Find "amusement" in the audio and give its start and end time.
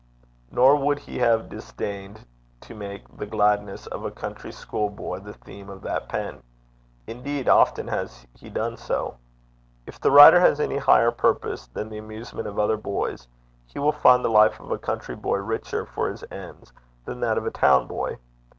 11.99-12.47